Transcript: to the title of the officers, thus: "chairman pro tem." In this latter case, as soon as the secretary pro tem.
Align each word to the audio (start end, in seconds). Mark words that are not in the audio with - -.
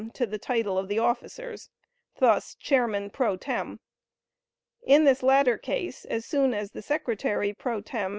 to 0.15 0.25
the 0.25 0.39
title 0.39 0.79
of 0.79 0.87
the 0.87 0.97
officers, 0.97 1.69
thus: 2.17 2.55
"chairman 2.55 3.11
pro 3.11 3.37
tem." 3.37 3.79
In 4.81 5.03
this 5.03 5.21
latter 5.21 5.59
case, 5.59 6.05
as 6.05 6.25
soon 6.25 6.55
as 6.55 6.71
the 6.71 6.81
secretary 6.81 7.53
pro 7.53 7.81
tem. 7.81 8.09